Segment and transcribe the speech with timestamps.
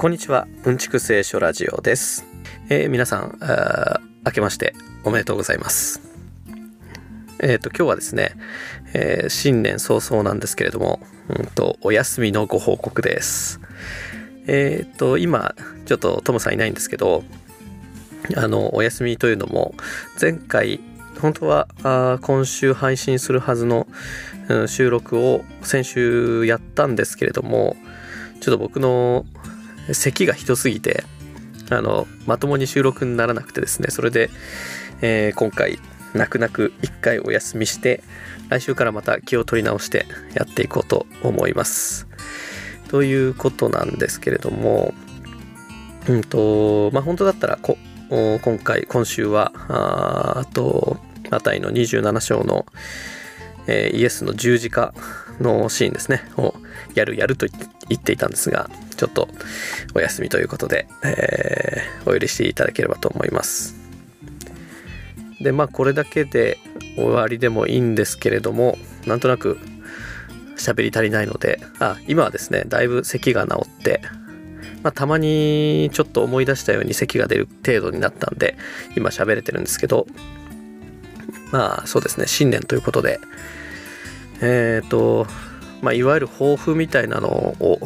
[0.00, 0.48] こんにちは。
[0.64, 2.24] うんちく聖書ラジオです、
[2.70, 6.00] えー皆さんあ明けましておめでとうございます。
[7.38, 8.30] えっ、と今日はですね、
[8.94, 13.60] えー新年早々なんですけれども、うんとお休みのご報告です。
[14.46, 15.54] えっ、と今
[15.84, 17.22] ちょっとトムさんいないんですけど
[18.38, 19.74] あのお休みというのも
[20.18, 20.80] 前回
[21.20, 23.86] 本当はあ今週配信するはずの、
[24.48, 27.76] うん収録を先週やったんですけれども
[28.40, 29.26] ちょっと僕の
[29.92, 31.04] 咳がひどすぎて
[31.70, 34.30] あのまともに収録にならなくてですねそれで、
[35.00, 35.78] えー今回
[36.12, 38.02] 泣く泣く一回お休みして
[38.48, 42.08] 来週からまた気を取り直してやっていこうと思います。
[42.88, 44.92] ということなんですけれども
[46.08, 50.96] うんとまあ本当だったらこ今回今週はああと
[51.30, 52.66] マタイの27章の、
[53.68, 54.92] えーイエスの十字架
[55.38, 56.54] のシーンですねを
[56.94, 59.28] やるやると言って行っていたんですがちょっと
[59.94, 63.76] お休みということで、えーお許しいただければと思います。
[65.40, 66.58] でまあこれだけで
[66.96, 69.58] 終わりでもいいんですけれどもなんとなく
[70.56, 74.02] 喋り足りないのであ今はですねだいぶ咳が治って
[74.82, 78.56] まあ、たまにちょっと思い出したように咳が出る程度になったんで
[78.96, 80.06] 今喋れてるんですけど
[81.52, 83.20] まあそうですね新年ということで
[84.40, 85.26] えっ、と
[85.82, 87.80] まあいわゆる抱負みたいなのを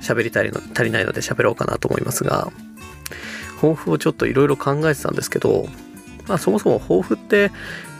[0.00, 2.50] 喋りたいの足りないので喋ろうかなと思いますが
[3.56, 5.66] 抱負をちょっといろいろ考えてたんですけど
[6.26, 7.50] まあそもそも抱負って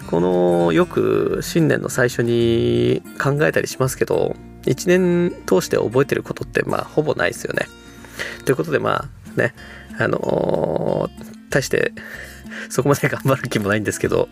[0.08, 7.66] このよく新年の最初に考えたりしますけど1年通して覚えてることってまあほぼないですよね。
[8.44, 9.54] ということでまあね
[9.98, 11.92] あのー大して
[12.68, 14.28] そこまで頑張る気もないんですけど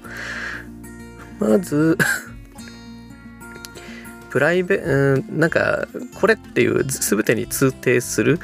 [1.38, 1.98] まず
[4.30, 5.86] プライベうんなんか
[6.18, 8.38] これっていう全てに通底する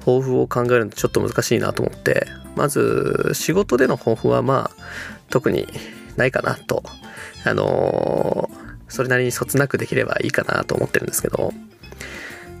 [0.00, 4.82] 抱負を考えるのちょっと難しいなと思ってまず仕事での抱負はまあ
[5.30, 5.66] 特に
[6.16, 6.82] ないかなと。
[7.44, 8.62] あのー
[8.92, 11.54] それなりにそつなくできればいいかなと思ってるんですけど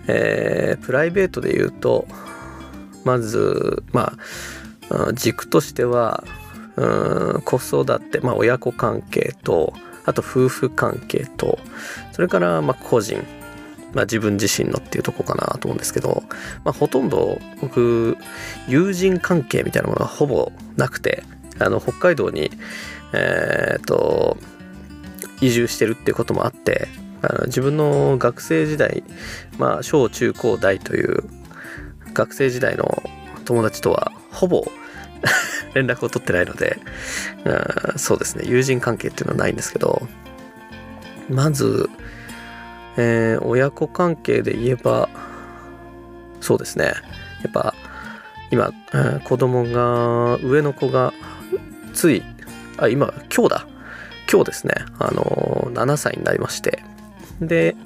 [0.06, 2.06] えープライベートで言うと
[3.04, 4.14] まずま
[4.90, 6.24] あ軸としては
[6.76, 9.74] うん子育て、まあ、親子関係と
[10.04, 11.58] あと夫婦関係と
[12.12, 13.22] それからまあ個人、
[13.92, 16.22] まあ、自分自身のっていうとこかなと思うんですけど、
[16.64, 18.16] まあ、ほとんど僕
[18.68, 21.22] 友人関係みたいなものがほぼなくて
[21.58, 22.50] あの北海道に
[23.12, 24.36] えー、と
[25.40, 26.88] 移住してるっていうこともあって
[27.22, 29.04] あの自分の学生時代
[29.58, 31.24] まあ小中高大という
[32.14, 33.02] 学生時代の
[33.44, 34.64] 友達とはほぼ
[35.74, 36.78] 連絡を取ってないので、
[37.44, 38.44] うんそうですね。
[38.46, 40.06] 友人関係っていうのはないんですけど
[41.30, 41.88] まず、
[42.96, 45.08] えー親子関係で言えば
[46.40, 46.92] そうですね。
[47.42, 47.74] やっぱ
[48.50, 51.12] 今、うん子供が上の子が
[51.94, 52.22] つい
[52.78, 53.66] あ今今日だ。
[54.30, 54.74] 今日ですね。
[54.98, 56.82] あの7歳になりまして。
[57.40, 57.76] で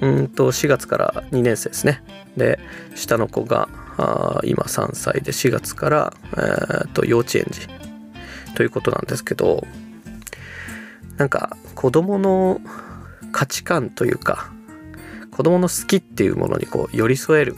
[0.00, 2.02] うんと4月から2年生ですね。
[2.36, 2.58] で
[2.94, 7.68] 下の子があ今3歳で4月から、えーと幼稚園児。
[8.54, 9.64] ということなんですけど
[11.16, 12.60] なんか子供の
[13.32, 14.52] 価値観というか
[15.30, 17.56] 子供の好きっていうものにこう寄り添える。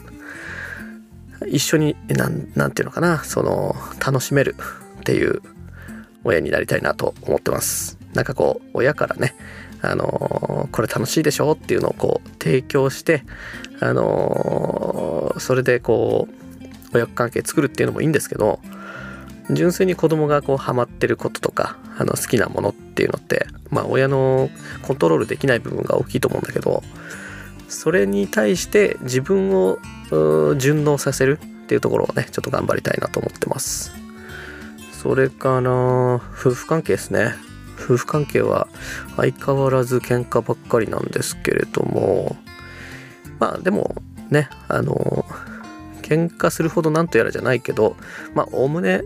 [1.47, 4.55] 一緒になんなんていうのかなその楽しめる
[5.01, 5.41] っていう
[6.23, 7.97] 親になりたいなと思ってます。
[8.13, 9.35] なんかこう親からね
[9.85, 11.51] あのこれ楽しいでしょ？
[11.51, 13.23] っていうのをこう提供して
[13.81, 18.59] あのそれでこう親子関係作るっていうのもいいんですけど
[19.51, 24.49] 純粋に子供がこうハマってることとかあの好きなものっていうのってまあ親の
[24.83, 26.81] コントロールできない部分が大きいと思うんだけど
[27.67, 29.79] それに対して自分を
[30.57, 33.91] 順応させるっていうところをねちょっと頑張りたいなと思ってます。
[34.93, 36.19] それから夫
[36.53, 37.33] 婦関係ですね。
[37.83, 38.67] 夫婦関係は
[39.17, 42.35] 相変わらず喧嘩ばっかりなんですけれども
[43.39, 43.95] まあでも
[44.29, 45.25] ねあの
[46.01, 47.95] 喧嘩するほどなんとやらじゃないけど
[48.33, 49.03] まあおおむね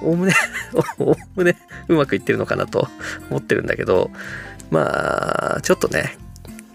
[0.00, 0.34] おおむね
[0.98, 1.56] おおむね
[1.88, 2.88] うまくいってるのかなと
[3.30, 4.10] 思ってるんだけど
[4.70, 6.18] まあちょっとね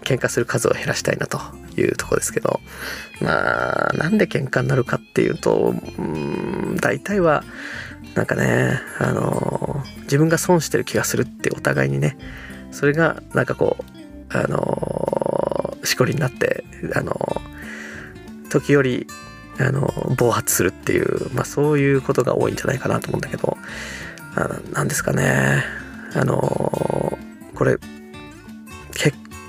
[0.02, 1.40] 喧嘩する数を減らしたいなと
[1.80, 2.60] いうとこですけど
[3.20, 7.44] まあなんで喧嘩になるかっていうとうん大体は
[8.14, 12.16] なんかねあの自分が損してる気がするってお互いにね
[12.70, 17.14] それがなんかこうあのしこりになってあの
[18.50, 19.06] 時折
[19.58, 23.56] あの暴発するっていう、まあ、そういうことが多いんじゃないかなと思うんだけど
[24.34, 25.62] あなんですかね
[26.14, 27.18] あの
[27.54, 27.76] これ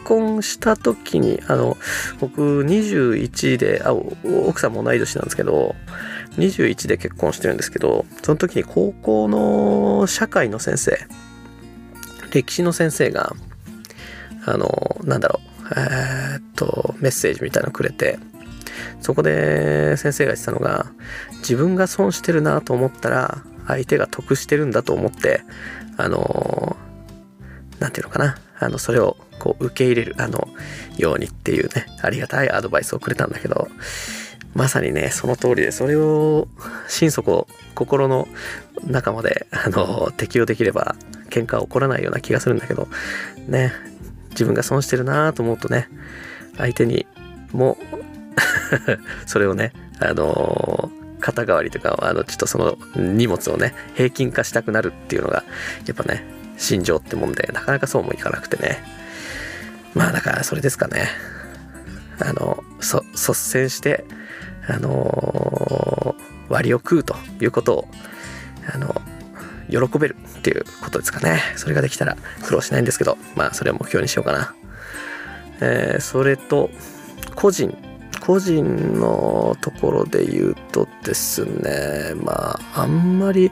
[0.05, 1.75] 婚した時にあの
[2.21, 5.75] 僕21であ奥さんも同い年なんですけど
[6.37, 10.97] 21で結婚してるんですけどその時に高校の社会の先生
[12.31, 13.33] 歴史の先生が
[14.45, 18.19] あのなんだろうえー、っとメッセージみたいなのくれて
[19.01, 20.85] そこで先生が言ってたのが
[21.39, 25.41] 自分が損してるなと思ったら相手が得してるんだと思って
[25.97, 26.75] あの
[27.79, 28.37] 何て言うのかな。
[28.59, 30.47] あのそれをこう受け入れるあの
[30.97, 33.67] ようにっていうねありがたいアドバイスをくれたんだけど
[34.53, 36.47] まさにねその通りでそれを
[36.87, 38.27] 心底心の
[38.85, 40.95] 中まであの適用できれば
[41.29, 42.87] 喧嘩は起こらないような気がするんだけど
[43.47, 43.73] ね
[44.29, 45.89] 自分が損してるなと思うとね
[46.57, 47.05] 相手に
[47.51, 47.77] も
[49.27, 50.89] それをねあの
[51.19, 55.43] 肩代わりとかあのちょっとその荷物をね平均化したくなるっていうのが
[55.85, 56.23] やっぱね
[56.57, 58.83] 心情ってもんでなかなかそうもいかなくてね。
[59.93, 61.07] まあだからそれですかね。
[62.19, 64.05] あの率先して
[64.67, 67.87] あのー、割を食うということを
[68.73, 69.01] あの
[69.69, 71.39] 喜べるっていうことですかね。
[71.55, 74.55] それができたら苦労しないんですけどまあそれを目標にしようかな。
[75.61, 76.69] えー、それと
[77.35, 77.75] 個人
[78.19, 83.51] 個人のところで言うとですねまああんまり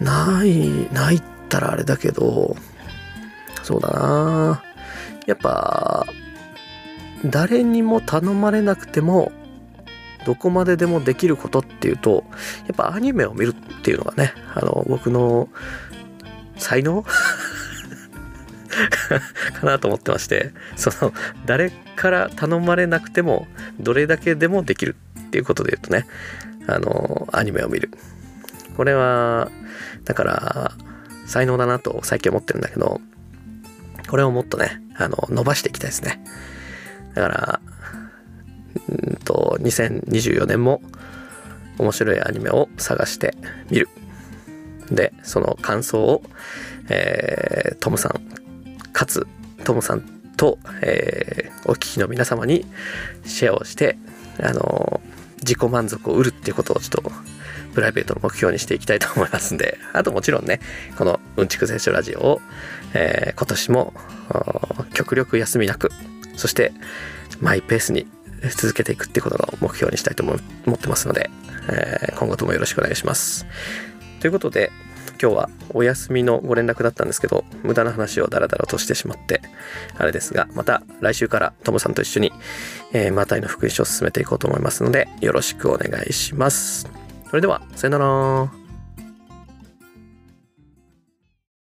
[0.00, 2.56] ないないってたらあれだけど
[3.62, 4.64] そうだな。
[5.26, 6.06] やっぱ
[7.24, 9.30] 誰にも頼まれなくても
[10.24, 12.24] どこまででもできることっていうと
[12.66, 15.48] やっぱアニメを見るっていうのがねあの僕の
[16.56, 17.04] 才能？
[19.60, 21.12] かなと思ってましてその
[21.44, 23.46] 誰から頼まれなくても
[23.78, 26.06] どれだけでもできるっていうことで言うとね
[26.66, 27.90] あのアニメを見る。
[28.76, 29.50] これは
[30.04, 30.72] だから
[31.30, 33.00] 才能だなと最近思ってるんだけど
[34.08, 36.20] これをもっとねあの伸ばしていきたいですね。
[37.14, 37.60] だから
[38.88, 40.82] うんと2024年も
[41.78, 43.36] 面白いアニメを探して
[43.70, 43.88] みる。
[44.90, 46.22] でその感想を、
[46.88, 48.20] えー、トムさん
[48.92, 49.28] かつ
[49.64, 50.00] トムさん
[50.36, 52.66] と、えー、お聞きの皆様に
[53.24, 53.96] シェアをして
[54.42, 55.00] あの
[55.42, 57.02] 自己満足を売るっていうことをちょっと
[57.74, 60.60] プライベートの目標にしていきたいと思いますんで あともちろんね
[60.96, 62.40] このうんちく聖書ラジオを、
[62.94, 63.94] えー、今年も
[64.94, 65.90] 極力休みなく
[66.36, 66.72] そして
[67.40, 68.06] マイペースに
[68.56, 70.34] 続けていくっていうことが目標にしたいと思
[70.74, 71.30] ってますので、
[71.68, 73.46] えー、今後ともよろしくお願いします。
[74.20, 74.72] ということで
[75.20, 79.42] 今日はお休みのご連絡だったんですけど無駄な話をダラダラとしてしまって
[79.98, 82.32] あれですがまた来週からトムさんと一緒に、
[82.92, 86.88] えー、マタイの福音書を進めていこうと思いますのでよろしくお願いします。
[87.28, 88.69] それではさよなら。